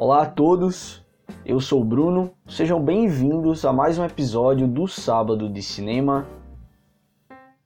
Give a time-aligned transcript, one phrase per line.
[0.00, 1.04] Olá a todos,
[1.44, 6.24] eu sou o Bruno, sejam bem-vindos a mais um episódio do Sábado de Cinema.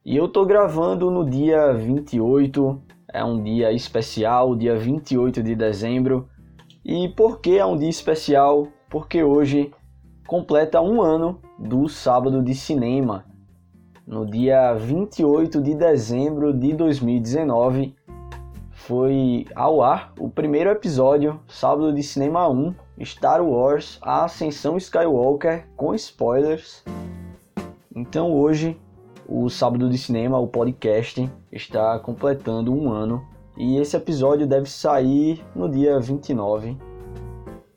[0.03, 2.81] E eu tô gravando no dia 28,
[3.13, 6.27] é um dia especial, dia 28 de dezembro.
[6.83, 8.67] E por que é um dia especial?
[8.89, 9.71] Porque hoje
[10.27, 13.27] completa um ano do Sábado de Cinema.
[14.07, 17.95] No dia 28 de dezembro de 2019,
[18.87, 22.75] foi ao ar o primeiro episódio, Sábado de Cinema 1,
[23.05, 26.85] Star Wars A Ascensão Skywalker, com spoilers.
[27.95, 28.77] Então hoje,
[29.29, 33.25] o Sábado de Cinema, o podcast, está completando um ano
[33.57, 36.77] e esse episódio deve sair no dia 29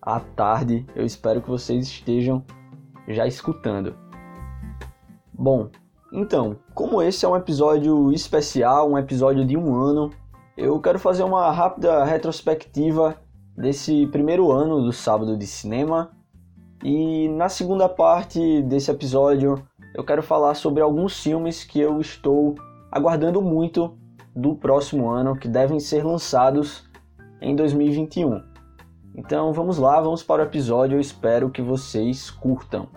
[0.02, 0.88] à tarde.
[0.95, 2.44] Eu espero que vocês estejam
[3.08, 3.95] já escutando.
[5.31, 5.70] Bom,
[6.12, 10.12] então, como esse é um episódio especial, um episódio de um ano,
[10.58, 13.16] eu quero fazer uma rápida retrospectiva
[13.58, 16.12] desse primeiro ano do Sábado de Cinema.
[16.84, 19.62] E na segunda parte desse episódio,
[19.94, 22.56] eu quero falar sobre alguns filmes que eu estou
[22.92, 23.97] aguardando muito
[24.36, 26.88] do próximo ano, que devem ser lançados
[27.42, 28.42] em 2021.
[29.16, 32.88] Então vamos lá, vamos para o episódio, eu espero que vocês curtam.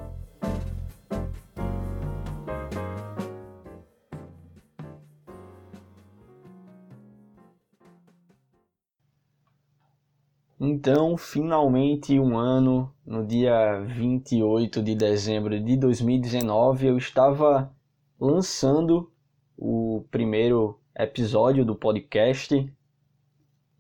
[10.81, 17.75] Então, finalmente um ano, no dia 28 de dezembro de 2019, eu estava
[18.17, 19.11] lançando
[19.57, 22.73] o primeiro episódio do podcast.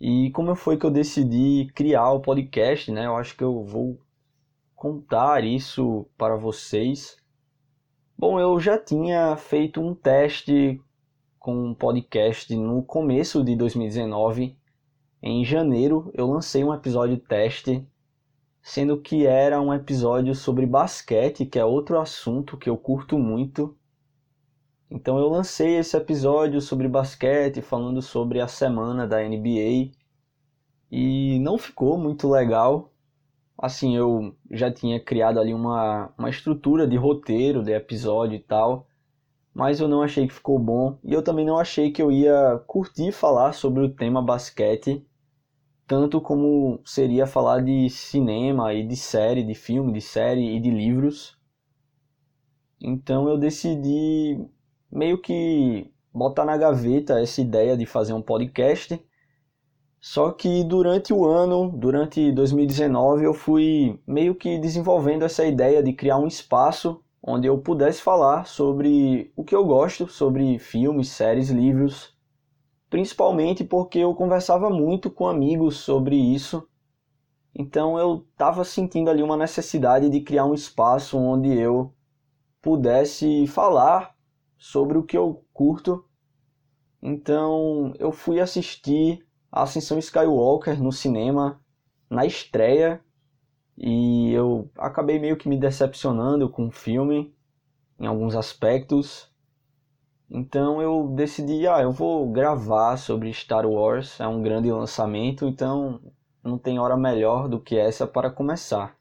[0.01, 3.07] E como foi que eu decidi criar o podcast, né?
[3.07, 4.01] Eu acho que eu vou
[4.75, 7.17] contar isso para vocês.
[8.19, 10.83] Bom, eu já tinha feito um teste
[11.39, 14.59] com um podcast no começo de 2019
[15.23, 17.87] em janeiro eu lancei um episódio teste,
[18.63, 23.77] sendo que era um episódio sobre basquete, que é outro assunto que eu curto muito.
[24.91, 29.93] Então eu lancei esse episódio sobre basquete, falando sobre a semana da NBA,
[30.91, 32.93] e não ficou muito legal.
[33.57, 38.88] Assim, eu já tinha criado ali uma, uma estrutura de roteiro de episódio e tal,
[39.59, 42.63] mas eu não achei que ficou bom, e eu também não achei que eu ia
[42.67, 45.05] curtir falar sobre o tema basquete
[45.89, 50.71] tanto como seria falar de cinema e de série, de filme, de série e de
[50.71, 51.39] livros.
[52.79, 54.39] Então eu decidi
[54.93, 59.03] meio que botar na gaveta essa ideia de fazer um podcast.
[59.99, 65.95] Só que durante o ano, durante 2019, eu fui meio que desenvolvendo essa ideia de
[65.95, 71.51] criar um espaço onde eu pudesse falar sobre o que eu gosto, sobre filmes, séries,
[71.51, 72.19] livros
[72.91, 76.67] principalmente porque eu conversava muito com amigos sobre isso.
[77.55, 81.93] Então eu estava sentindo ali uma necessidade de criar um espaço onde eu
[82.63, 84.15] pudesse falar
[84.57, 86.05] sobre o que eu curto.
[87.03, 91.61] Então eu fui assistir a Ascensão Skywalker no cinema
[92.09, 93.03] na estreia
[93.81, 97.33] e eu acabei meio que me decepcionando com o filme
[97.97, 99.33] em alguns aspectos.
[100.29, 106.01] Então eu decidi, ah, eu vou gravar sobre Star Wars, é um grande lançamento, então
[106.43, 108.99] não tem hora melhor do que essa para começar.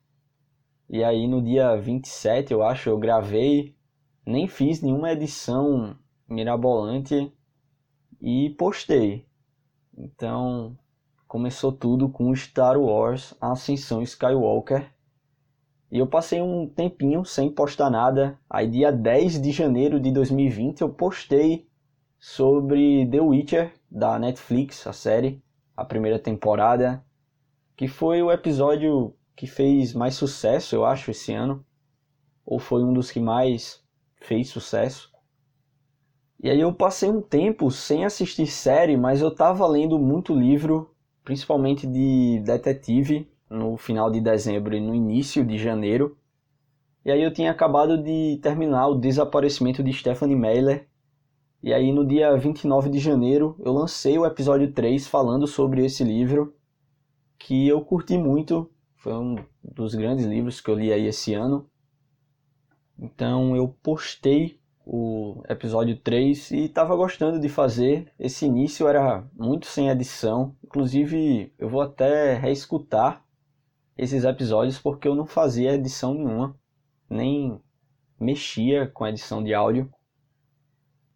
[0.88, 3.76] E aí no dia 27, eu acho, eu gravei,
[4.24, 5.98] nem fiz nenhuma edição
[6.30, 7.34] mirabolante
[8.22, 9.26] e postei.
[9.98, 10.78] Então
[11.28, 14.92] começou tudo com Star Wars Ascensão Skywalker
[15.90, 18.38] e eu passei um tempinho sem postar nada.
[18.50, 21.66] Aí, dia 10 de janeiro de 2020, eu postei
[22.20, 25.42] sobre The Witcher da Netflix, a série,
[25.76, 27.04] a primeira temporada,
[27.76, 31.64] que foi o episódio que fez mais sucesso, eu acho, esse ano,
[32.46, 33.82] ou foi um dos que mais
[34.16, 35.10] fez sucesso.
[36.44, 40.94] E aí eu passei um tempo sem assistir série, mas eu tava lendo muito livro,
[41.28, 46.18] principalmente de detetive, no final de dezembro e no início de janeiro.
[47.04, 50.88] E aí eu tinha acabado de terminar o desaparecimento de Stephanie Meyer.
[51.62, 56.02] E aí no dia 29 de janeiro eu lancei o episódio 3 falando sobre esse
[56.02, 56.56] livro
[57.38, 61.70] que eu curti muito, foi um dos grandes livros que eu li aí esse ano.
[62.98, 68.10] Então eu postei o episódio 3 e estava gostando de fazer.
[68.18, 73.22] Esse início era muito sem edição, inclusive eu vou até reescutar
[73.98, 76.56] esses episódios porque eu não fazia edição nenhuma,
[77.10, 77.60] nem
[78.18, 79.92] mexia com a edição de áudio.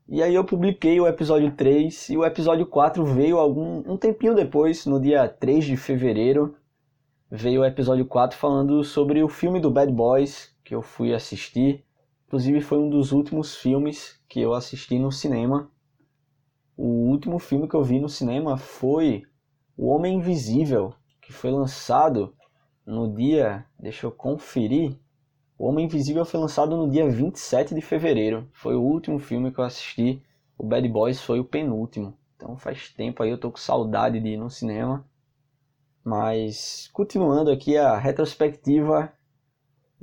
[0.05, 4.35] E aí eu publiquei o episódio 3 e o episódio 4 veio algum um tempinho
[4.35, 6.57] depois, no dia 3 de fevereiro.
[7.31, 11.85] veio o episódio 4 falando sobre o filme do Bad Boys que eu fui assistir.
[12.31, 15.69] Inclusive foi um dos últimos filmes que eu assisti no cinema.
[16.77, 19.23] O último filme que eu vi no cinema foi
[19.75, 22.33] O Homem Invisível, que foi lançado
[22.85, 24.97] no dia, deixa eu conferir.
[25.57, 28.47] O Homem Invisível foi lançado no dia 27 de fevereiro.
[28.53, 30.23] Foi o último filme que eu assisti.
[30.57, 32.17] O Bad Boys foi o penúltimo.
[32.37, 35.05] Então faz tempo aí eu tô com saudade de ir no cinema.
[36.01, 39.11] Mas continuando aqui a retrospectiva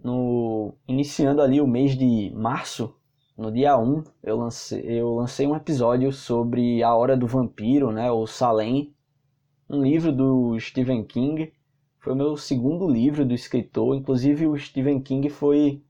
[0.02, 2.94] no iniciando ali o mês de março,
[3.36, 8.10] no dia 1, eu lancei, eu lancei um episódio sobre A Hora do Vampiro, né,
[8.10, 8.92] ou Salem,
[9.70, 11.52] um livro do Stephen King.
[12.00, 15.80] Foi o meu segundo livro do escritor, inclusive o Stephen King foi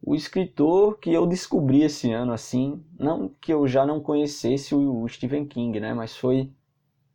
[0.00, 5.06] o escritor que eu descobri esse ano, assim, não que eu já não conhecesse o
[5.08, 6.50] Stephen King, né, mas foi,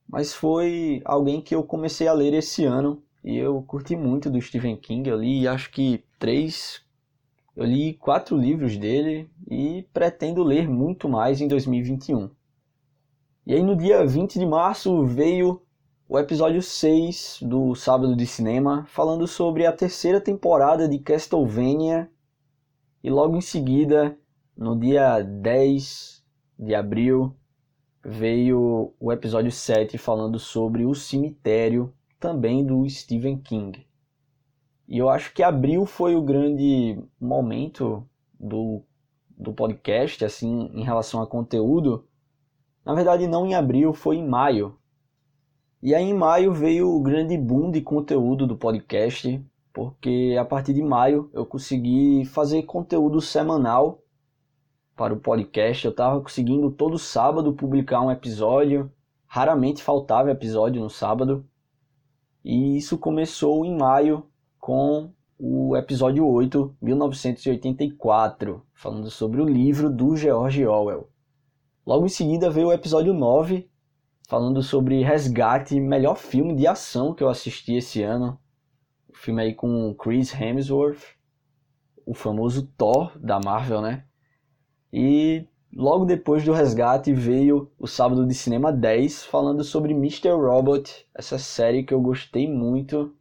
[0.08, 4.42] mas foi alguém que eu comecei a ler esse ano e eu curti muito do
[4.42, 5.10] Stephen King.
[5.10, 6.82] Eu li, acho que três,
[7.56, 12.30] eu li quatro livros dele e pretendo ler muito mais em 2021.
[13.46, 15.62] E aí no dia 20 de março veio
[16.10, 22.10] o episódio 6 do Sábado de Cinema, falando sobre a terceira temporada de Castlevania
[23.04, 24.18] e logo em seguida,
[24.56, 26.24] no dia 10
[26.58, 27.36] de abril,
[28.04, 33.86] veio o episódio 7 falando sobre o cemitério, também do Stephen King.
[34.88, 38.08] E eu acho que abril foi o grande momento
[38.40, 38.84] do,
[39.38, 42.08] do podcast, assim, em relação a conteúdo.
[42.86, 44.78] Na verdade, não em abril, foi em maio.
[45.82, 50.74] E aí em maio veio o grande boom de conteúdo do podcast, porque a partir
[50.74, 54.02] de maio eu consegui fazer conteúdo semanal
[54.96, 55.86] para o podcast.
[55.86, 58.92] Eu estava conseguindo todo sábado publicar um episódio,
[59.28, 61.46] raramente faltava episódio no sábado.
[62.50, 64.26] E isso começou em maio
[64.58, 71.10] com o episódio 8, 1984, falando sobre o livro do George Orwell.
[71.86, 73.70] Logo em seguida veio o episódio 9,
[74.30, 78.40] falando sobre Resgate, melhor filme de ação que eu assisti esse ano,
[79.14, 81.04] filme aí com Chris Hemsworth,
[82.06, 84.06] o famoso Thor da Marvel, né?
[84.94, 90.30] E logo depois do resgate veio o Sábado de Cinema 10, falando sobre Mr.
[90.30, 93.14] Robot, essa série que eu gostei muito.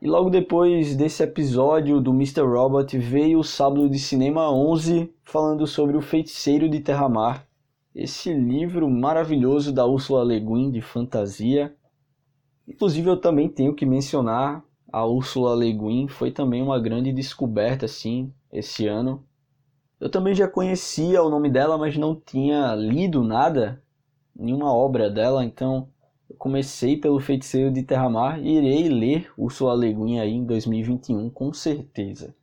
[0.00, 2.42] E logo depois desse episódio do Mr.
[2.42, 7.46] Robot veio o Sábado de Cinema 11, falando sobre O Feiticeiro de Terramar,
[7.94, 11.74] esse livro maravilhoso da Ursula Le Guin de fantasia.
[12.66, 17.86] Inclusive eu também tenho que mencionar a Ursula Le Guin foi também uma grande descoberta
[17.86, 19.24] assim esse ano.
[20.00, 23.82] Eu também já conhecia o nome dela, mas não tinha lido nada,
[24.34, 25.88] nenhuma obra dela, então
[26.28, 31.28] eu comecei pelo Feiticeiro de Terramar e irei ler Ursula Le Guin aí em 2021
[31.28, 32.34] com certeza.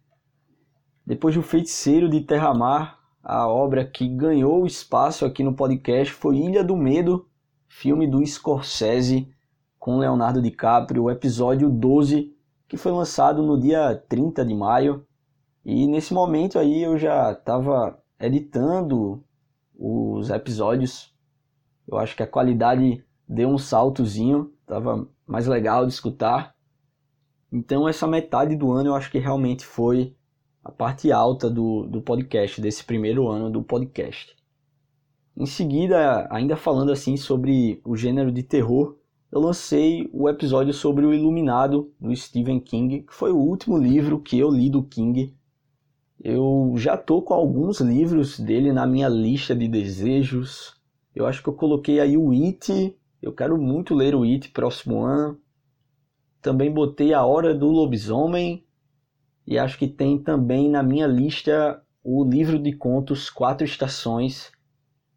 [1.05, 6.63] Depois do Feiticeiro de Terramar, a obra que ganhou espaço aqui no podcast foi Ilha
[6.63, 7.27] do Medo,
[7.67, 9.33] filme do Scorsese
[9.79, 12.35] com Leonardo DiCaprio, o episódio 12
[12.67, 15.06] que foi lançado no dia 30 de maio.
[15.67, 19.21] E nesse momento aí eu já estava editando
[19.77, 21.13] os episódios.
[21.85, 26.55] Eu acho que a qualidade deu um saltozinho, estava mais legal de escutar.
[27.51, 30.15] Então essa metade do ano eu acho que realmente foi
[30.63, 34.37] a parte alta do, do podcast, desse primeiro ano do podcast.
[35.35, 38.95] Em seguida, ainda falando assim sobre o gênero de terror,
[39.29, 44.21] eu lancei o episódio sobre o Iluminado do Stephen King, que foi o último livro
[44.21, 45.36] que eu li do King.
[46.19, 50.75] Eu já tô com alguns livros dele na minha lista de desejos.
[51.13, 52.97] Eu acho que eu coloquei aí o It.
[53.21, 55.39] Eu quero muito ler o It próximo ano.
[56.41, 58.65] Também botei A Hora do Lobisomem.
[59.45, 64.51] E acho que tem também na minha lista o livro de contos Quatro Estações,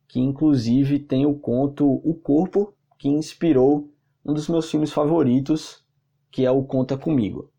[0.07, 3.88] que inclusive tem o conto O Corpo, que inspirou
[4.25, 5.83] um dos meus filmes favoritos,
[6.30, 7.50] que é o Conta Comigo.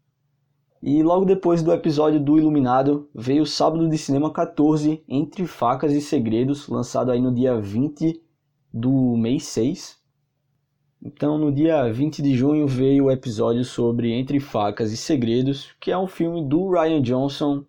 [0.84, 5.94] E logo depois do episódio do Iluminado, veio o Sábado de Cinema 14, Entre Facas
[5.94, 8.20] e Segredos, lançado aí no dia 20
[8.74, 10.02] do mês 6.
[11.00, 15.92] Então, no dia 20 de junho veio o episódio sobre Entre Facas e Segredos, que
[15.92, 17.64] é um filme do Ryan Johnson.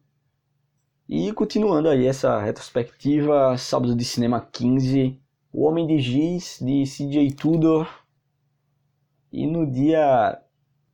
[1.06, 5.20] E continuando aí essa retrospectiva, Sábado de Cinema 15,
[5.52, 7.86] O Homem de Giz, de CJ Tudor,
[9.30, 10.40] e no dia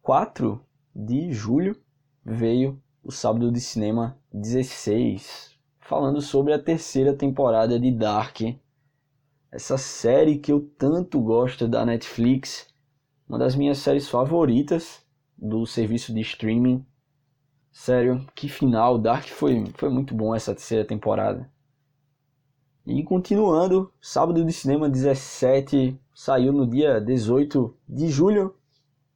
[0.03, 0.61] 4
[0.93, 1.77] de julho
[2.29, 8.41] veio o Sábado de Cinema 16, falando sobre a terceira temporada de Dark.
[9.51, 12.69] Essa série que eu tanto gosto da Netflix,
[13.27, 15.07] uma das minhas séries favoritas.
[15.41, 16.85] do serviço de streaming.
[17.71, 18.99] Sério, que final.
[18.99, 21.49] Dark foi, foi muito bom essa terceira temporada.
[22.85, 28.57] E continuando, sábado de cinema 17 saiu no dia 18 de julho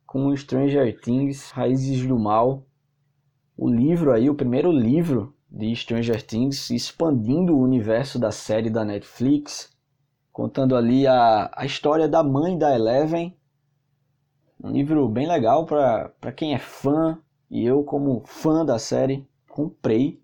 [0.07, 2.65] com Stranger Things, Raízes do Mal.
[3.57, 8.85] O livro aí, o primeiro livro de Stranger Things, expandindo o universo da série da
[8.85, 9.71] Netflix,
[10.33, 13.37] contando ali a, a história da mãe da Eleven.
[14.63, 17.19] Um livro bem legal para quem é fã,
[17.51, 20.23] e eu, como fã da série, comprei.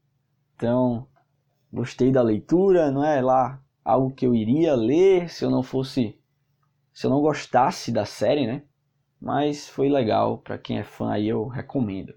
[0.57, 1.07] Então,
[1.71, 6.19] gostei da leitura, não é lá algo que eu iria ler se eu não fosse
[6.95, 8.63] se eu não gostasse da série, né?
[9.21, 12.13] Mas foi legal, para quem é fã aí eu recomendo.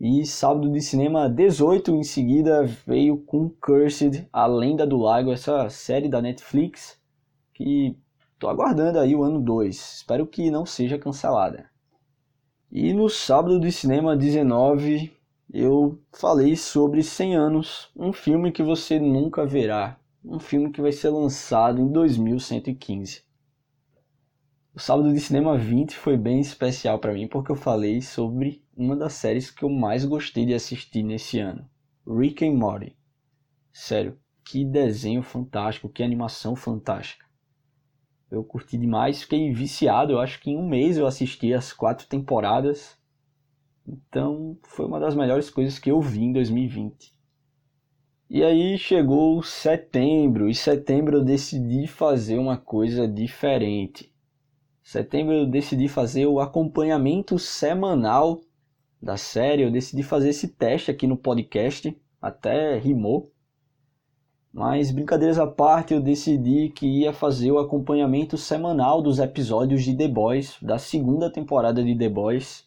[0.00, 5.68] E sábado de cinema 18 em seguida veio com Cursed, A Lenda do Lago, essa
[5.70, 6.96] série da Netflix
[7.52, 7.98] que
[8.38, 9.96] tô aguardando aí o ano 2.
[9.96, 11.68] Espero que não seja cancelada.
[12.70, 15.10] E no sábado de cinema 19
[15.52, 20.92] eu falei sobre 100 anos, um filme que você nunca verá, um filme que vai
[20.92, 23.24] ser lançado em 2115.
[24.78, 28.94] O sábado de cinema 20 foi bem especial para mim porque eu falei sobre uma
[28.94, 31.68] das séries que eu mais gostei de assistir nesse ano,
[32.06, 32.96] Rick and Morty.
[33.72, 37.26] Sério, que desenho fantástico, que animação fantástica.
[38.30, 40.12] Eu curti demais, fiquei viciado.
[40.12, 42.96] Eu acho que em um mês eu assisti as quatro temporadas
[43.84, 47.12] então foi uma das melhores coisas que eu vi em 2020.
[48.30, 54.16] E aí chegou setembro, e setembro eu decidi fazer uma coisa diferente.
[54.90, 58.40] Setembro eu decidi fazer o acompanhamento semanal
[59.02, 63.30] da série, eu decidi fazer esse teste aqui no podcast, até rimou.
[64.50, 69.94] Mas brincadeiras à parte, eu decidi que ia fazer o acompanhamento semanal dos episódios de
[69.94, 72.66] The Boys, da segunda temporada de The Boys,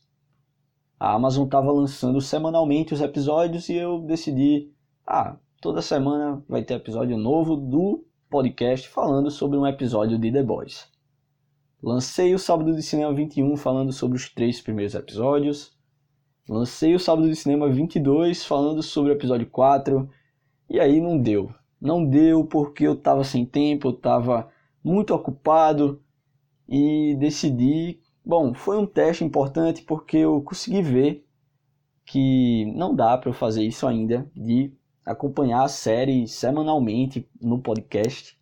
[0.99, 4.71] a Amazon estava lançando semanalmente os episódios e eu decidi,
[5.07, 10.43] ah, toda semana vai ter episódio novo do podcast falando sobre um episódio de The
[10.43, 10.90] Boys.
[11.81, 15.75] Lancei o Sábado de Cinema 21 falando sobre os três primeiros episódios.
[16.47, 20.09] Lancei o Sábado de Cinema 22 falando sobre o episódio 4.
[20.69, 21.53] E aí não deu.
[21.79, 24.49] Não deu porque eu estava sem tempo, eu estava
[24.83, 26.01] muito ocupado
[26.67, 31.25] e decidi Bom, foi um teste importante porque eu consegui ver
[32.05, 34.71] que não dá para eu fazer isso ainda, de
[35.03, 38.39] acompanhar a série semanalmente no podcast.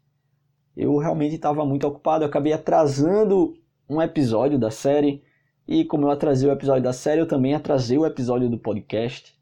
[0.79, 3.53] Eu realmente estava muito ocupado, eu acabei atrasando
[3.89, 5.21] um episódio da série,
[5.67, 9.37] e como eu atrasei o episódio da série, eu também atrasei o episódio do podcast.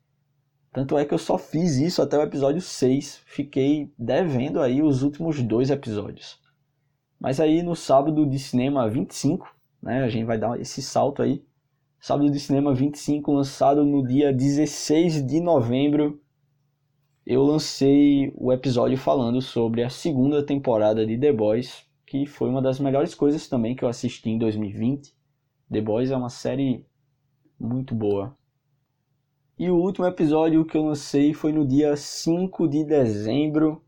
[0.73, 5.03] Tanto é que eu só fiz isso até o episódio 6, fiquei devendo aí os
[5.03, 6.39] últimos dois episódios.
[7.19, 9.47] Mas aí no sábado de cinema 25,
[9.81, 10.03] né?
[10.03, 11.45] A gente vai dar esse salto aí.
[11.99, 16.21] Sábado de Cinema 25, lançado no dia 16 de novembro.
[17.29, 22.61] Eu lancei o episódio falando sobre a segunda temporada de The Boys, que foi uma
[22.61, 25.13] das melhores coisas também que eu assisti em 2020.
[25.69, 26.85] The Boys é uma série
[27.59, 28.33] muito boa.
[29.59, 33.83] E o último episódio que eu lancei foi no dia 5 de dezembro.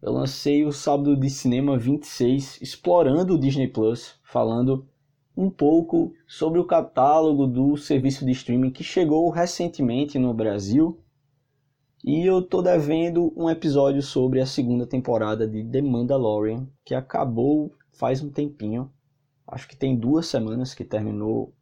[0.00, 4.88] Eu lancei o Sábado de Cinema 26, explorando o Disney Plus, falando
[5.36, 11.01] um pouco sobre o catálogo do serviço de streaming que chegou recentemente no Brasil.
[12.04, 17.72] E eu tô devendo um episódio sobre a segunda temporada de The Mandalorian, que acabou
[17.92, 18.90] faz um tempinho.
[19.46, 21.54] Acho que tem duas semanas que terminou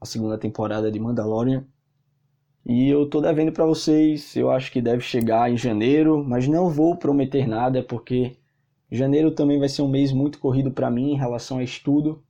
[0.00, 1.66] a segunda temporada de Mandalorian.
[2.64, 6.70] E eu tô devendo para vocês, eu acho que deve chegar em janeiro, mas não
[6.70, 8.36] vou prometer nada porque
[8.88, 12.22] janeiro também vai ser um mês muito corrido para mim em relação a estudo.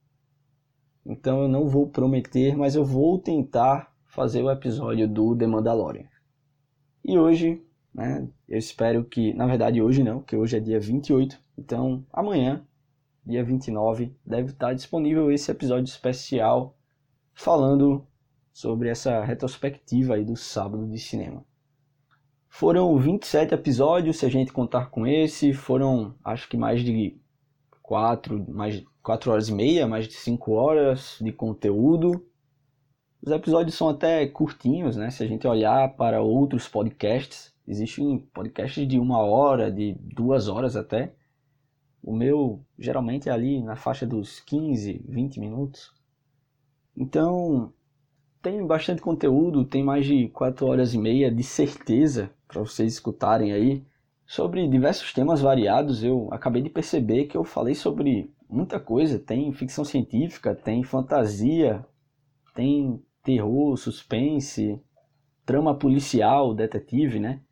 [1.04, 6.06] Então eu não vou prometer, mas eu vou tentar fazer o episódio do The Mandalorian.
[7.04, 7.62] E hoje,
[7.94, 12.64] né, eu espero que, na verdade hoje não, que hoje é dia 28, então amanhã,
[13.24, 16.76] dia 29, deve estar disponível esse episódio especial
[17.34, 18.06] falando
[18.52, 21.44] sobre essa retrospectiva aí do sábado de cinema.
[22.48, 27.20] Foram 27 episódios, se a gente contar com esse, foram acho que mais de
[27.82, 32.26] quatro, mais 4 horas e meia, mais de 5 horas de conteúdo.
[33.20, 35.10] Os episódios são até curtinhos, né?
[35.10, 40.76] Se a gente olhar para outros podcasts, existem podcasts de uma hora, de duas horas
[40.76, 41.12] até.
[42.02, 45.92] O meu geralmente é ali na faixa dos 15, 20 minutos.
[46.96, 47.72] Então,
[48.40, 53.52] tem bastante conteúdo, tem mais de 4 horas e meia de certeza para vocês escutarem
[53.52, 53.84] aí
[54.24, 56.04] sobre diversos temas variados.
[56.04, 59.18] Eu acabei de perceber que eu falei sobre muita coisa.
[59.18, 61.84] Tem ficção científica, tem fantasia,
[62.54, 64.80] tem terror, suspense,
[65.44, 67.42] trama policial, detetive, né?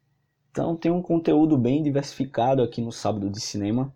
[0.50, 3.94] Então tem um conteúdo bem diversificado aqui no Sábado de Cinema.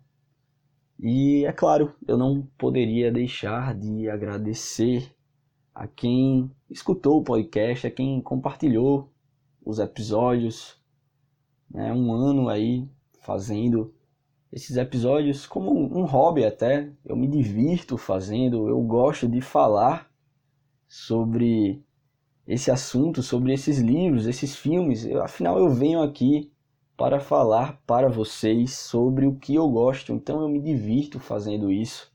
[0.99, 5.11] E é claro, eu não poderia deixar de agradecer
[5.73, 9.11] a quem escutou o podcast, a quem compartilhou
[9.65, 10.79] os episódios.
[11.67, 11.91] Né?
[11.91, 12.87] Um ano aí
[13.23, 13.91] fazendo
[14.53, 16.91] esses episódios como um hobby até.
[17.03, 20.10] Eu me divirto fazendo, eu gosto de falar
[20.91, 21.81] sobre
[22.45, 25.05] esse assunto, sobre esses livros, esses filmes.
[25.05, 26.51] Eu, afinal, eu venho aqui
[26.97, 32.11] para falar para vocês sobre o que eu gosto, então eu me divirto fazendo isso.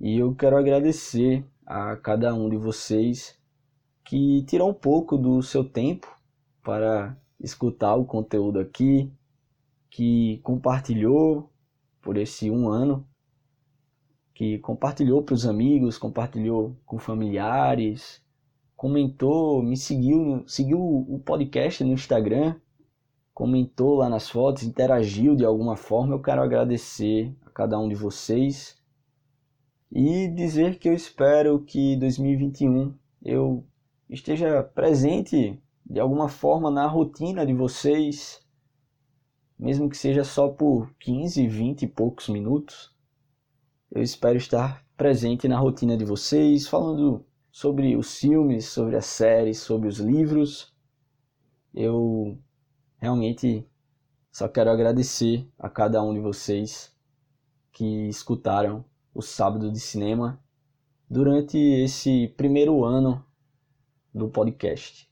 [0.00, 3.38] E eu quero agradecer a cada um de vocês
[4.02, 6.08] que tirou um pouco do seu tempo
[6.62, 9.12] para escutar o conteúdo aqui,
[9.90, 11.52] que compartilhou
[12.00, 13.06] por esse um ano,
[14.38, 18.22] que compartilhou para os amigos, compartilhou com familiares,
[18.76, 22.54] comentou, me seguiu, seguiu o podcast no Instagram,
[23.34, 26.14] comentou lá nas fotos, interagiu de alguma forma.
[26.14, 28.80] Eu quero agradecer a cada um de vocês
[29.90, 33.66] e dizer que eu espero que 2021 eu
[34.08, 38.40] esteja presente de alguma forma na rotina de vocês,
[39.58, 42.96] mesmo que seja só por 15, 20 e poucos minutos.
[43.90, 49.60] Eu espero estar presente na rotina de vocês, falando sobre os filmes, sobre as séries,
[49.60, 50.74] sobre os livros.
[51.74, 52.38] Eu
[52.98, 53.66] realmente
[54.30, 56.94] só quero agradecer a cada um de vocês
[57.72, 60.38] que escutaram o Sábado de Cinema
[61.08, 63.24] durante esse primeiro ano
[64.12, 65.07] do podcast.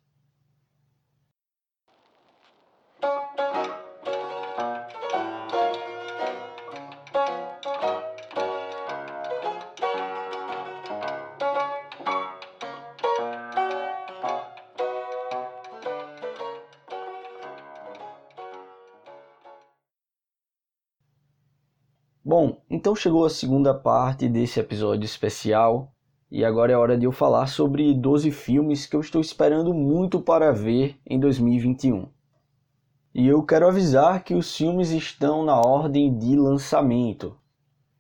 [22.87, 25.92] Então chegou a segunda parte desse episódio especial
[26.31, 30.20] e agora é hora de eu falar sobre 12 filmes que eu estou esperando muito
[30.20, 32.07] para ver em 2021.
[33.12, 37.37] E eu quero avisar que os filmes estão na ordem de lançamento.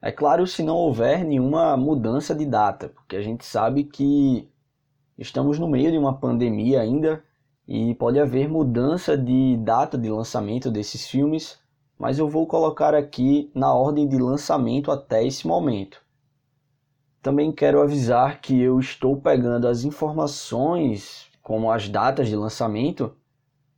[0.00, 4.48] É claro, se não houver nenhuma mudança de data, porque a gente sabe que
[5.18, 7.24] estamos no meio de uma pandemia ainda
[7.66, 11.58] e pode haver mudança de data de lançamento desses filmes
[11.98, 16.02] mas eu vou colocar aqui na ordem de lançamento até esse momento.
[17.22, 23.14] Também quero avisar que eu estou pegando as informações, como as datas de lançamento,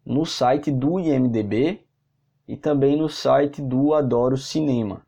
[0.04, 1.80] no site do IMDB
[2.46, 5.02] e também no site do Adoro Cinema.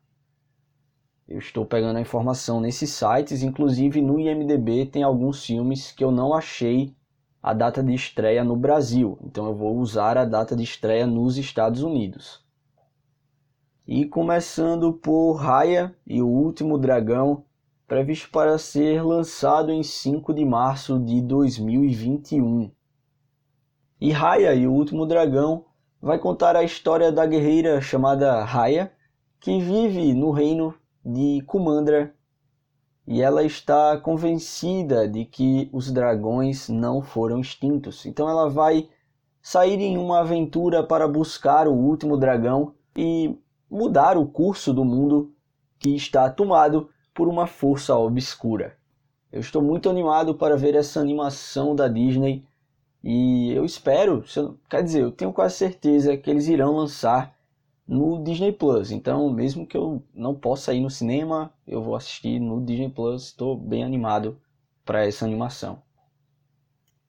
[1.27, 6.11] Eu estou pegando a informação nesses sites, inclusive no IMDB tem alguns filmes que eu
[6.11, 6.93] não achei
[7.41, 11.37] a data de estreia no Brasil, então eu vou usar a data de estreia nos
[11.37, 12.43] Estados Unidos.
[13.87, 17.43] E começando por Raya e o Último Dragão,
[17.87, 22.71] previsto para ser lançado em 5 de março de 2021.
[23.99, 25.65] E Raya e o Último Dragão
[26.01, 28.91] vai contar a história da guerreira chamada Raya,
[29.39, 32.13] que vive no reino de Kumandra
[33.07, 38.05] e ela está convencida de que os dragões não foram extintos.
[38.05, 38.87] Então ela vai
[39.41, 43.37] sair em uma aventura para buscar o último dragão e
[43.71, 45.33] mudar o curso do mundo
[45.79, 48.77] que está tomado por uma força obscura.
[49.31, 52.43] Eu estou muito animado para ver essa animação da Disney
[53.01, 54.23] e eu espero,
[54.69, 57.33] quer dizer, eu tenho quase certeza que eles irão lançar
[57.87, 58.91] no Disney Plus.
[58.91, 63.27] Então, mesmo que eu não possa ir no cinema, eu vou assistir no Disney Plus.
[63.27, 64.37] Estou bem animado
[64.85, 65.81] para essa animação.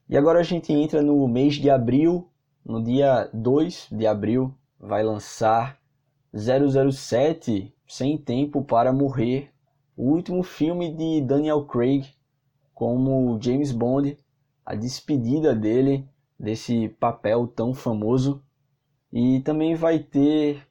[0.08, 2.28] E agora a gente entra no mês de abril.
[2.64, 5.81] No dia 2 de abril vai lançar
[6.34, 9.50] 007 Sem Tempo para Morrer,
[9.94, 12.06] o último filme de Daniel Craig
[12.72, 14.18] como James Bond,
[14.64, 18.42] a despedida dele desse papel tão famoso.
[19.12, 20.66] E também vai ter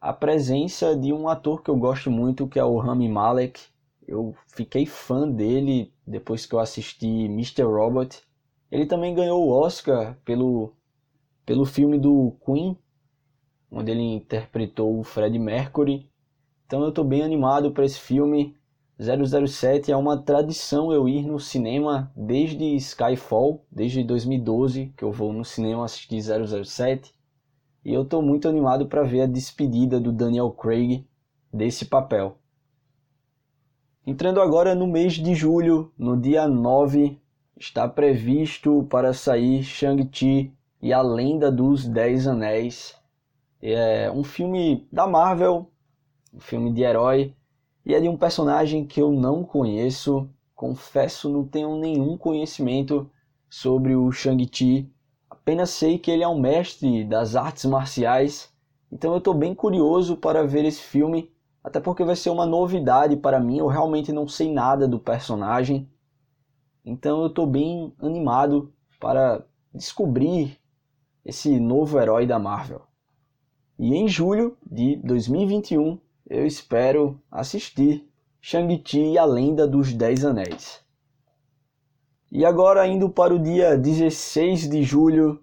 [0.00, 3.60] a presença de um ator que eu gosto muito, que é o Rami Malek.
[4.08, 7.62] Eu fiquei fã dele depois que eu assisti Mr.
[7.62, 8.22] Robot.
[8.70, 10.72] Ele também ganhou o Oscar pelo,
[11.44, 12.76] pelo filme do Queen,
[13.74, 16.08] onde ele interpretou o Fred Mercury.
[16.64, 18.56] Então eu estou bem animado para esse filme.
[18.96, 25.32] 007 é uma tradição eu ir no cinema desde Skyfall, desde 2012 que eu vou
[25.32, 27.12] no cinema assistir 007.
[27.84, 31.04] E eu estou muito animado para ver a despedida do Daniel Craig
[31.52, 32.38] desse papel.
[34.06, 37.18] Entrando agora no mês de julho, no dia 9,
[37.56, 42.94] está previsto para sair Shang-Chi e a Lenda dos Dez Anéis.
[43.66, 45.70] É um filme da Marvel,
[46.34, 47.34] um filme de herói,
[47.82, 50.28] e é de um personagem que eu não conheço.
[50.54, 53.10] Confesso, não tenho nenhum conhecimento
[53.48, 54.92] sobre o Shang-Chi.
[55.30, 58.52] Apenas sei que ele é um mestre das artes marciais.
[58.92, 63.16] Então eu estou bem curioso para ver esse filme, até porque vai ser uma novidade
[63.16, 63.60] para mim.
[63.60, 65.88] Eu realmente não sei nada do personagem.
[66.84, 69.42] Então eu estou bem animado para
[69.74, 70.60] descobrir
[71.24, 72.82] esse novo herói da Marvel.
[73.76, 75.98] E em julho de 2021
[76.30, 78.08] eu espero assistir
[78.40, 80.80] Shang-Chi e a Lenda dos Dez Anéis.
[82.30, 85.42] E agora, indo para o dia 16 de julho,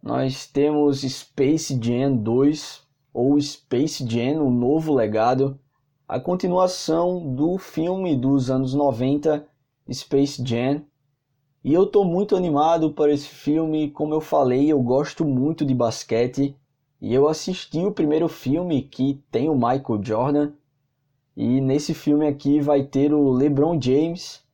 [0.00, 5.58] nós temos Space Jam 2, ou Space Jam, o novo legado,
[6.06, 9.44] a continuação do filme dos anos 90,
[9.92, 10.84] Space Jam.
[11.64, 15.74] E eu estou muito animado para esse filme, como eu falei, eu gosto muito de
[15.74, 16.56] basquete
[17.02, 20.52] e eu assisti o primeiro filme que tem o Michael Jordan.
[21.36, 24.46] E nesse filme aqui vai ter o LeBron James.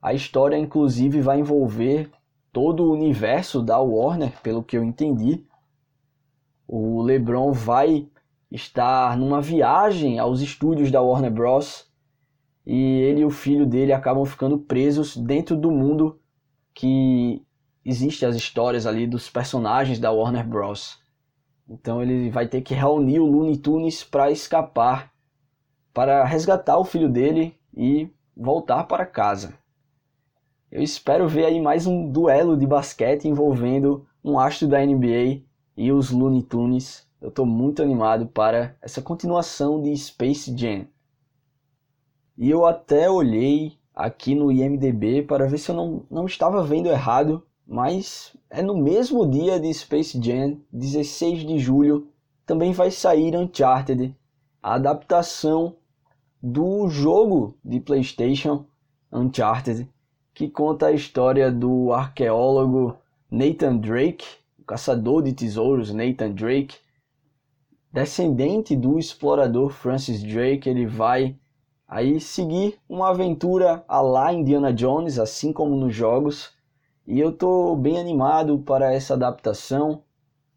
[0.00, 2.10] A história, inclusive, vai envolver
[2.50, 5.44] todo o universo da Warner, pelo que eu entendi.
[6.66, 8.08] O LeBron vai
[8.50, 11.86] estar numa viagem aos estúdios da Warner Bros.
[12.66, 16.18] E ele e o filho dele acabam ficando presos dentro do mundo
[16.72, 17.44] que
[17.84, 21.03] existe as histórias ali dos personagens da Warner Bros.
[21.68, 25.12] Então ele vai ter que reunir o Looney Tunes para escapar,
[25.92, 29.54] para resgatar o filho dele e voltar para casa.
[30.70, 35.42] Eu espero ver aí mais um duelo de basquete envolvendo um astro da NBA
[35.76, 37.06] e os Looney Tunes.
[37.20, 40.86] Eu estou muito animado para essa continuação de Space Jam.
[42.36, 46.88] E eu até olhei aqui no IMDB para ver se eu não, não estava vendo
[46.90, 52.08] errado mas é no mesmo dia de Space Jam, 16 de julho,
[52.46, 54.14] também vai sair Uncharted,
[54.62, 55.76] a adaptação
[56.42, 58.66] do jogo de PlayStation
[59.10, 59.88] Uncharted,
[60.34, 62.96] que conta a história do arqueólogo
[63.30, 64.26] Nathan Drake,
[64.58, 66.76] o caçador de tesouros Nathan Drake,
[67.92, 71.36] descendente do explorador Francis Drake, ele vai
[71.86, 76.52] aí seguir uma aventura a lá Indiana Jones, assim como nos jogos,
[77.06, 80.02] e eu tô bem animado para essa adaptação.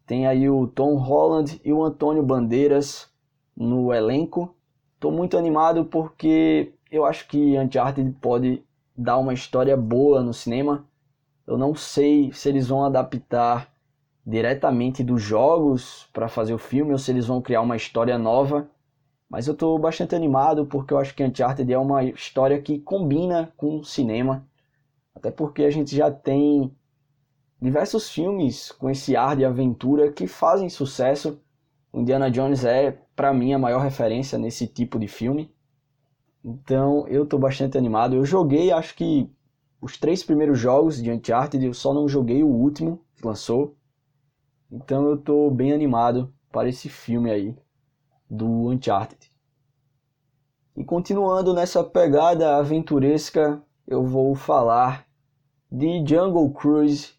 [0.06, 3.10] Tem aí o Tom Holland e o Antônio Bandeiras
[3.54, 4.54] no elenco.
[4.98, 8.62] Tô muito animado porque eu acho que Uncharted pode
[8.96, 10.84] dar uma história boa no cinema.
[11.46, 13.70] Eu não sei se eles vão adaptar
[14.26, 18.66] diretamente dos jogos para fazer o filme ou se eles vão criar uma história nova.
[19.28, 23.52] Mas eu estou bastante animado porque eu acho que Uncharted é uma história que combina
[23.56, 24.47] com o cinema.
[25.18, 26.72] Até porque a gente já tem
[27.60, 31.40] diversos filmes com esse ar de aventura que fazem sucesso.
[31.92, 35.52] Indiana Jones é, para mim, a maior referência nesse tipo de filme.
[36.44, 38.14] Então eu estou bastante animado.
[38.14, 39.28] Eu joguei, acho que
[39.80, 43.76] os três primeiros jogos de Uncharted, eu só não joguei o último que lançou.
[44.70, 47.56] Então eu estou bem animado para esse filme aí
[48.30, 49.32] do Uncharted.
[50.76, 55.07] E continuando nessa pegada aventuresca, eu vou falar
[55.70, 57.12] de Jungle Cruise,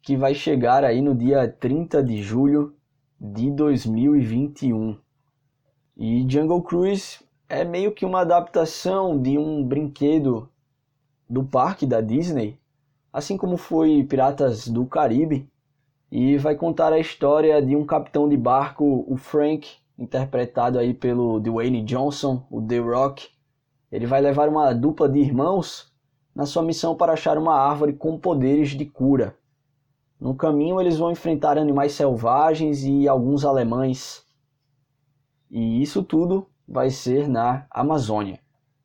[0.00, 2.76] que vai chegar aí no dia 30 de julho
[3.20, 4.96] de 2021.
[5.96, 7.18] E Jungle Cruise
[7.48, 10.48] é meio que uma adaptação de um brinquedo
[11.28, 12.56] do parque da Disney,
[13.12, 15.50] assim como foi Piratas do Caribe,
[16.12, 19.68] e vai contar a história de um capitão de barco, o Frank,
[19.98, 23.28] interpretado aí pelo Dwayne Johnson, o The Rock.
[23.90, 25.92] Ele vai levar uma dupla de irmãos
[26.38, 29.36] na sua missão para achar uma árvore com poderes de cura.
[30.20, 34.24] No caminho, eles vão enfrentar animais selvagens e alguns alemães.
[35.50, 38.38] E isso tudo vai ser na Amazônia.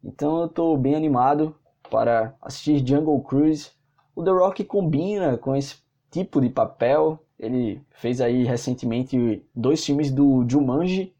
[0.03, 1.55] Então eu estou bem animado
[1.91, 3.69] para assistir Jungle Cruise.
[4.15, 5.75] O The Rock combina com esse
[6.09, 7.23] tipo de papel.
[7.37, 11.13] Ele fez aí recentemente dois filmes do Jumanji.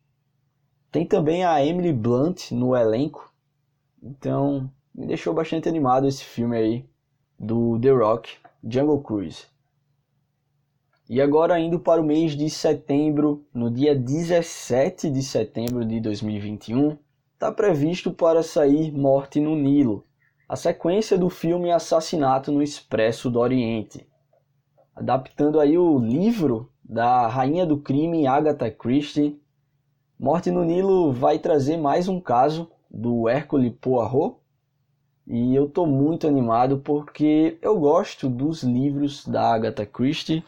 [0.92, 3.32] Tem também a Emily Blunt no elenco.
[4.02, 6.86] Então me deixou bastante animado esse filme aí
[7.40, 9.48] do The Rock, Jungle Cruise.
[11.10, 16.98] E agora indo para o mês de setembro, no dia 17 de setembro de 2021,
[17.34, 20.06] está previsto para sair Morte no Nilo,
[20.48, 24.08] a sequência do filme Assassinato no Expresso do Oriente.
[24.96, 29.42] Adaptando aí o livro da rainha do crime Agatha Christie,
[30.20, 34.38] Morte no Nilo vai trazer mais um caso do Hercule Poirot,
[35.26, 40.44] E eu tô muito animado porque eu gosto dos livros da Agatha Christie.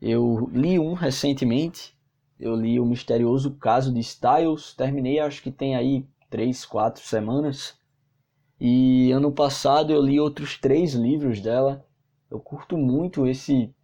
[0.00, 1.96] Eu li um recentemente,
[2.38, 7.78] eu li o misterioso caso de Styles, terminei acho que tem aí três, quatro semanas.
[8.60, 11.84] E ano passado eu li outros três livros dela.
[12.30, 13.74] Eu curto muito esse,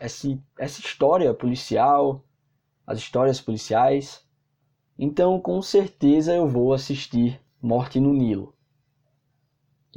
[0.00, 2.24] esse essa história policial,
[2.86, 4.24] as histórias policiais.
[4.98, 8.55] Então, com certeza eu vou assistir Morte no Nilo.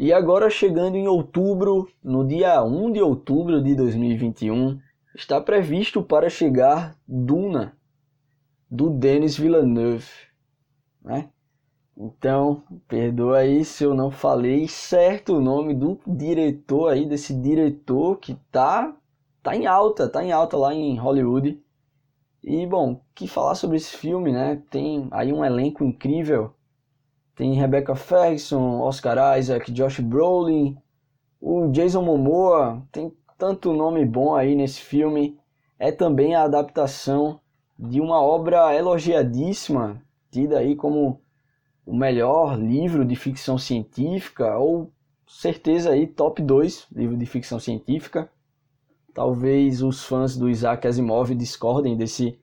[0.02, 4.80] E agora chegando em outubro, no dia 1 de outubro de 2021,
[5.14, 7.78] está previsto para chegar Duna,
[8.72, 10.08] do Denis Villeneuve,
[11.04, 11.28] né?
[11.98, 18.20] Então, perdoa aí se eu não falei certo o nome do diretor aí, desse diretor
[18.20, 18.96] que tá,
[19.44, 21.62] tá em alta, tá em alta lá em Hollywood.
[22.42, 24.64] E, bom, que falar sobre esse filme, né?
[24.70, 26.54] Tem aí um elenco incrível.
[27.40, 30.78] Tem Rebecca Ferguson, Oscar Isaac, Josh Brolin,
[31.40, 32.86] o Jason Momoa.
[32.92, 35.40] Tem tanto nome bom aí nesse filme.
[35.80, 37.40] É também a adaptação
[37.80, 41.22] de uma obra elogiadíssima, tida aí como
[41.86, 44.92] o melhor livro de ficção científica, ou
[45.26, 48.30] certeza aí top 2 livro de ficção científica.
[49.14, 52.38] Talvez os fãs do Isaac Asimov discordem desse,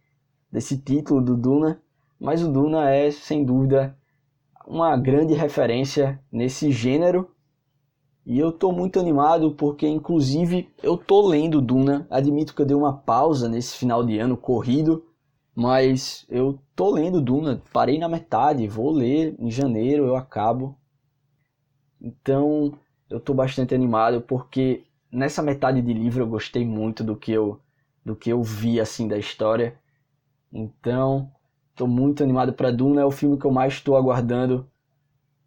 [0.50, 1.82] desse título do Duna,
[2.18, 3.94] mas o Duna é, sem dúvida,
[4.66, 7.30] uma grande referência nesse gênero.
[8.24, 12.06] E eu estou muito animado porque, inclusive, eu estou lendo Duna.
[12.10, 15.04] Admito que eu dei uma pausa nesse final de ano corrido,
[15.54, 20.76] mas eu tô lendo Duna, parei na metade, vou ler em janeiro, eu acabo.
[22.00, 22.76] Então,
[23.08, 27.60] eu tô bastante animado porque nessa metade de livro eu gostei muito do que eu
[28.04, 29.76] do que eu vi assim da história.
[30.52, 31.32] Então,
[31.76, 34.66] tô muito animado para Duna, é o filme que eu mais estou aguardando.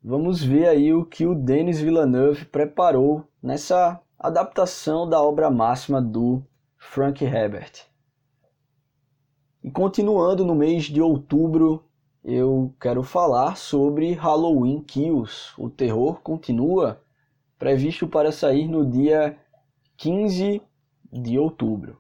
[0.02, 6.42] Vamos ver aí o que o Denis Villeneuve preparou nessa adaptação da obra máxima do
[6.78, 7.72] Frank Herbert.
[9.64, 11.84] E continuando no mês de outubro,
[12.24, 15.52] eu quero falar sobre Halloween Kills.
[15.58, 17.02] O terror continua,
[17.58, 19.36] previsto para sair no dia
[19.98, 20.62] 15
[21.12, 22.00] de outubro.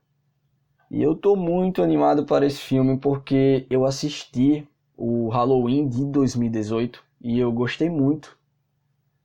[0.89, 7.03] E eu tô muito animado para esse filme porque eu assisti o Halloween de 2018
[7.21, 8.37] e eu gostei muito.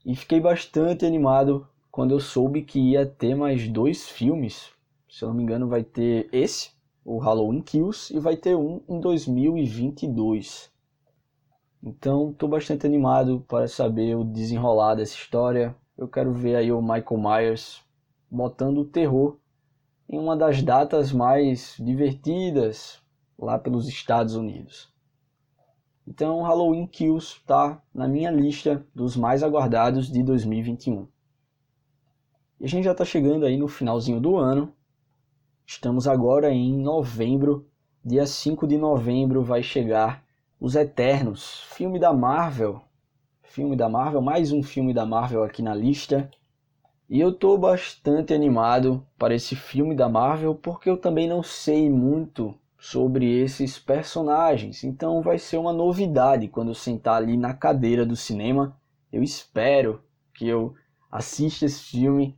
[0.04, 4.70] E fiquei bastante animado quando eu soube que ia ter mais dois filmes.
[5.08, 6.74] Se eu não me engano, vai ter esse
[7.04, 10.72] o Halloween Kills, e vai ter um em 2022.
[11.82, 15.76] Então, estou bastante animado para saber o desenrolar dessa história.
[15.98, 17.82] Eu quero ver aí o Michael Myers
[18.30, 19.36] botando o terror
[20.08, 23.02] em uma das datas mais divertidas
[23.38, 24.92] lá pelos Estados Unidos.
[26.06, 31.08] Então, Halloween Kills está na minha lista dos mais aguardados de 2021.
[32.60, 34.72] E a gente já está chegando aí no finalzinho do ano
[35.66, 37.66] Estamos agora em novembro,
[38.04, 40.22] dia 5 de novembro vai chegar
[40.60, 42.82] Os Eternos, filme da Marvel.
[43.42, 46.30] Filme da Marvel, mais um filme da Marvel aqui na lista.
[47.08, 51.90] E eu tô bastante animado para esse filme da Marvel porque eu também não sei
[51.90, 54.84] muito sobre esses personagens.
[54.84, 58.76] Então vai ser uma novidade quando eu sentar ali na cadeira do cinema.
[59.12, 60.02] Eu espero
[60.34, 60.74] que eu
[61.10, 62.36] assista esse filme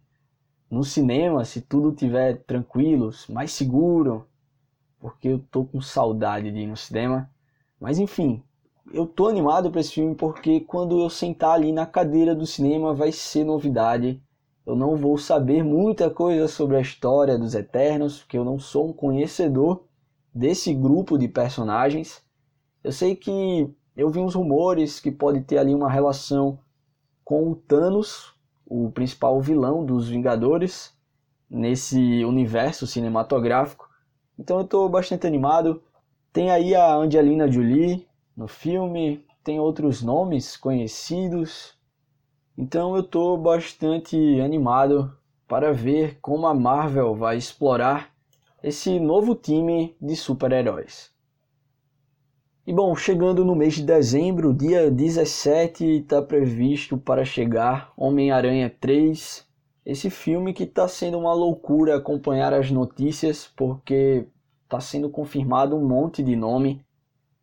[0.70, 4.26] no cinema, se tudo tiver tranquilo, mais seguro,
[4.98, 7.30] porque eu tô com saudade de ir no cinema.
[7.80, 8.42] Mas enfim,
[8.92, 12.94] eu tô animado para esse filme porque quando eu sentar ali na cadeira do cinema
[12.94, 14.20] vai ser novidade.
[14.66, 18.88] Eu não vou saber muita coisa sobre a história dos Eternos, porque eu não sou
[18.88, 19.84] um conhecedor
[20.34, 22.20] desse grupo de personagens.
[22.82, 26.58] Eu sei que eu vi uns rumores que pode ter ali uma relação
[27.24, 28.34] com o Thanos,
[28.66, 30.92] o principal vilão dos Vingadores
[31.48, 33.88] nesse universo cinematográfico.
[34.36, 35.80] Então eu estou bastante animado.
[36.32, 38.04] Tem aí a Angelina Jolie
[38.36, 41.75] no filme, tem outros nomes conhecidos.
[42.58, 45.14] Então eu estou bastante animado
[45.46, 48.10] para ver como a Marvel vai explorar
[48.62, 51.14] esse novo time de super-heróis.
[52.66, 59.46] E bom, chegando no mês de dezembro, dia 17, está previsto para chegar Homem-Aranha 3.
[59.84, 64.26] Esse filme que está sendo uma loucura acompanhar as notícias, porque
[64.64, 66.80] está sendo confirmado um monte de nome.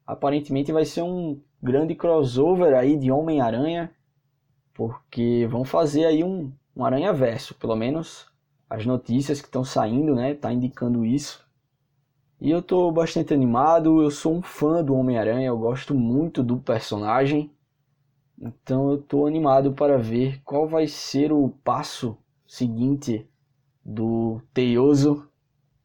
[0.05, 3.91] Aparentemente vai ser um grande crossover aí de Homem-Aranha,
[4.73, 8.27] porque vão fazer aí um, um Aranha Verso, pelo menos
[8.69, 11.45] as notícias que estão saindo, né, tá indicando isso.
[12.41, 16.57] E eu tô bastante animado, eu sou um fã do Homem-Aranha, eu gosto muito do
[16.57, 17.51] personagem.
[18.37, 23.25] Então eu estou animado para ver qual vai ser o passo seguinte
[23.85, 25.29] do Teioso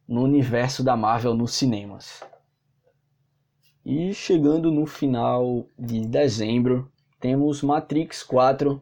[0.07, 2.25] no universo da Marvel nos cinemas.
[3.85, 8.81] E chegando no final de dezembro, temos Matrix 4.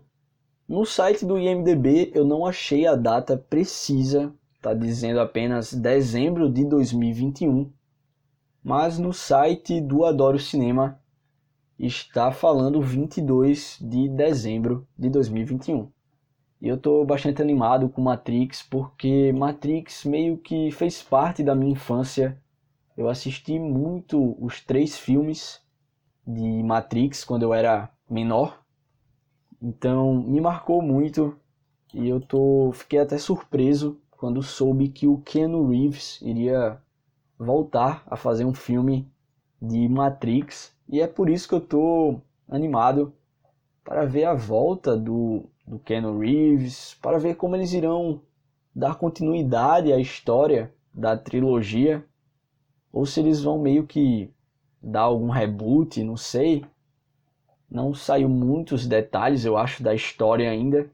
[0.68, 6.64] No site do IMDb eu não achei a data precisa, está dizendo apenas dezembro de
[6.64, 7.70] 2021,
[8.62, 11.00] mas no site do Adoro Cinema
[11.78, 15.88] está falando 22 de dezembro de 2021.
[16.60, 21.72] E eu estou bastante animado com Matrix porque Matrix meio que fez parte da minha
[21.72, 22.40] infância
[22.96, 25.60] eu assisti muito os três filmes
[26.26, 28.62] de Matrix quando eu era menor.
[29.60, 31.36] Então me marcou muito
[31.94, 36.80] e eu tô fiquei até surpreso quando soube que o Keanu Reeves iria
[37.38, 39.10] voltar a fazer um filme
[39.60, 43.12] de Matrix e é por isso que eu tô animado
[43.84, 48.20] para ver a volta do, do Keanu Reeves, para ver como eles irão
[48.74, 52.04] dar continuidade à história da trilogia
[52.92, 54.30] ou se eles vão meio que
[54.82, 56.64] dar algum reboot, não sei.
[57.70, 60.90] Não saiu muitos detalhes, eu acho, da história ainda.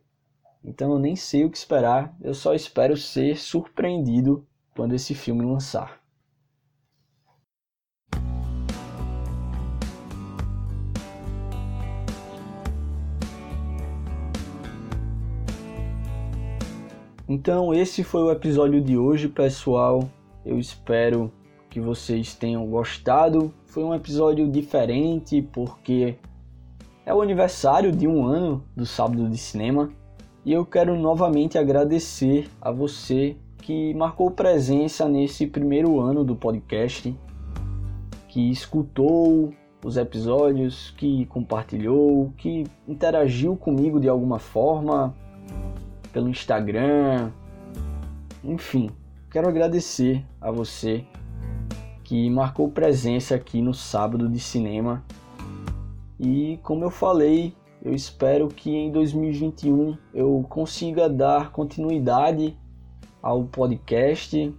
[0.65, 2.17] Então eu nem sei o que esperar.
[2.21, 6.01] Eu só espero ser surpreendido quando esse filme lançar.
[17.29, 20.09] Então esse foi o episódio de hoje, pessoal.
[20.45, 21.33] Eu espero
[21.71, 23.53] que vocês tenham gostado.
[23.65, 26.19] Foi um episódio diferente porque
[27.05, 29.91] é o aniversário de um ano do Sábado de Cinema
[30.45, 37.17] e eu quero novamente agradecer a você que marcou presença nesse primeiro ano do podcast,
[38.29, 39.53] que escutou
[39.85, 45.15] os episódios, que compartilhou, que interagiu comigo de alguma forma
[46.12, 47.31] pelo Instagram.
[48.45, 48.91] Enfim,
[49.31, 51.05] quero agradecer a você
[52.05, 55.05] que marcou presença aqui no sábado de cinema.
[56.23, 57.53] E como eu falei,
[57.85, 62.57] eu espero que em 2021 eu consiga dar continuidade
[63.21, 64.55] ao podcast.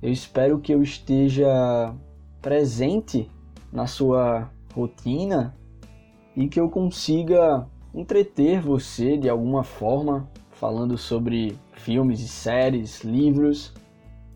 [0.00, 1.92] Eu espero que eu esteja
[2.40, 3.28] presente
[3.72, 5.52] na sua rotina
[6.36, 13.74] e que eu consiga entreter você de alguma forma, falando sobre filmes e séries, livros,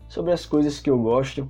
[0.09, 1.49] sobre as coisas que eu gosto.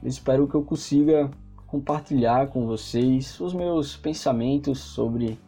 [0.00, 1.28] Espero que eu consiga
[1.70, 5.38] compartilhar com vocês os meus pensamentos sobre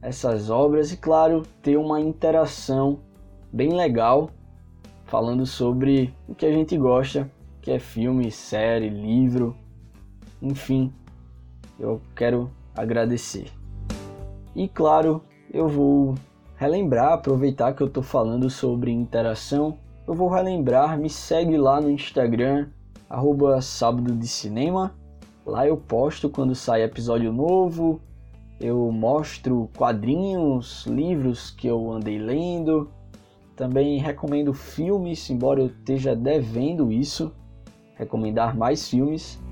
[0.00, 3.00] essas obras e, claro, ter uma interação
[3.52, 4.30] bem legal
[5.04, 9.54] falando sobre o que a gente gosta, que é filme, série, livro,
[10.40, 10.90] enfim.
[11.78, 13.50] Eu quero agradecer.
[14.56, 16.14] E claro, eu vou
[16.56, 21.90] relembrar, aproveitar que eu estou falando sobre interação, eu vou relembrar, me segue lá no
[21.90, 22.68] Instagram,
[23.08, 24.94] arroba sábado de cinema.
[25.50, 28.00] Lá eu posto quando sai episódio novo,
[28.60, 32.88] eu mostro quadrinhos, livros que eu andei lendo.
[33.56, 37.32] Também recomendo filmes, embora eu esteja devendo isso,
[37.96, 39.42] recomendar mais filmes.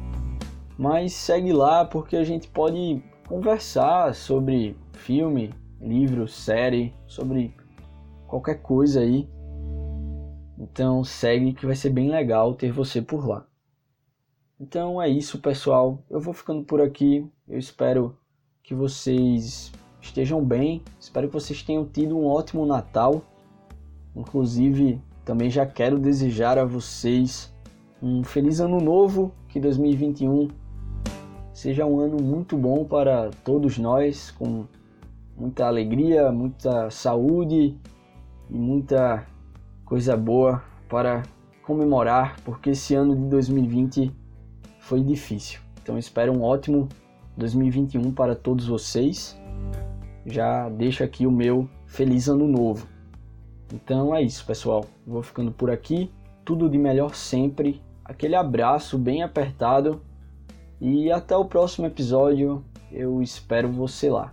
[0.79, 7.53] Mas segue lá porque a gente pode conversar sobre filme, livro, série, sobre
[8.29, 9.29] qualquer coisa aí.
[10.57, 13.48] Então segue que vai ser bem legal ter você por lá.
[14.61, 16.03] Então é isso, pessoal.
[16.11, 17.25] Eu vou ficando por aqui.
[17.47, 18.17] Eu espero
[18.61, 20.83] que vocês estejam bem.
[20.99, 23.23] Espero que vocês tenham tido um ótimo Natal.
[24.17, 27.55] Inclusive, também já quero desejar a vocês
[28.03, 30.49] um feliz ano novo, que 2021
[31.53, 34.65] seja um ano muito bom para todos nós, com
[35.37, 37.79] muita alegria, muita saúde
[38.51, 39.25] e muita
[39.85, 41.23] coisa boa para
[41.63, 44.13] comemorar, porque esse ano de 2020
[44.89, 45.61] foi difícil.
[45.83, 46.89] Então espero um ótimo
[47.37, 49.39] 2021 para todos vocês.
[50.25, 52.89] Já deixo aqui o meu feliz ano novo.
[53.73, 54.87] Então é isso, pessoal.
[55.07, 56.11] Vou ficando por aqui.
[56.43, 57.83] Tudo de melhor sempre.
[58.03, 60.01] Aquele abraço bem apertado
[60.81, 62.65] e até o próximo episódio.
[62.91, 64.33] Eu espero você lá.